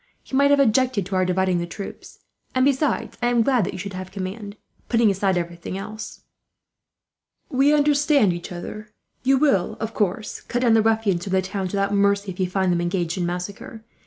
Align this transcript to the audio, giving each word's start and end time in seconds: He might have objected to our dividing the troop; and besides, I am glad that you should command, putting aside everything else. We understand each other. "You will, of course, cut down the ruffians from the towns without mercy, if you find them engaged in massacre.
He 0.23 0.35
might 0.35 0.49
have 0.49 0.59
objected 0.59 1.05
to 1.05 1.15
our 1.15 1.25
dividing 1.25 1.59
the 1.59 1.67
troop; 1.67 2.03
and 2.55 2.65
besides, 2.65 3.19
I 3.21 3.27
am 3.27 3.43
glad 3.43 3.65
that 3.65 3.73
you 3.73 3.77
should 3.77 3.93
command, 4.11 4.55
putting 4.89 5.11
aside 5.11 5.37
everything 5.37 5.77
else. 5.77 6.21
We 7.49 7.71
understand 7.71 8.33
each 8.33 8.51
other. 8.51 8.89
"You 9.21 9.37
will, 9.37 9.77
of 9.79 9.93
course, 9.93 10.41
cut 10.41 10.63
down 10.63 10.73
the 10.73 10.81
ruffians 10.81 11.25
from 11.25 11.33
the 11.33 11.43
towns 11.43 11.73
without 11.73 11.93
mercy, 11.93 12.31
if 12.31 12.39
you 12.39 12.49
find 12.49 12.71
them 12.71 12.81
engaged 12.81 13.19
in 13.19 13.27
massacre. 13.27 13.85